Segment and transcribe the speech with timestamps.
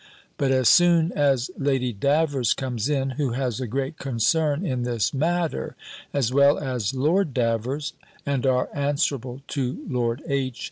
[0.39, 5.13] But as soon as Lady Davers comes in, who has a great concern in this
[5.13, 5.75] matter,
[6.11, 7.93] as well as Lord Davers,
[8.25, 10.59] and are answerable to Lord H.